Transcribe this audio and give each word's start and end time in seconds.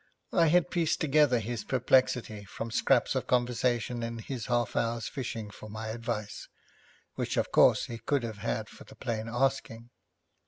I 0.33 0.47
had 0.47 0.71
pieced 0.71 0.99
together 0.99 1.37
his 1.37 1.63
perplexity 1.63 2.43
from 2.45 2.71
scraps 2.71 3.13
of 3.13 3.27
conversation 3.27 4.01
in 4.01 4.17
his 4.17 4.47
half 4.47 4.75
hour's 4.75 5.07
fishing 5.07 5.51
for 5.51 5.69
my 5.69 5.89
advice, 5.89 6.47
which, 7.13 7.37
of 7.37 7.51
course, 7.51 7.85
he 7.85 7.99
could 7.99 8.23
have 8.23 8.39
had 8.39 8.67
for 8.67 8.83
the 8.83 8.95
plain 8.95 9.29
asking. 9.31 9.91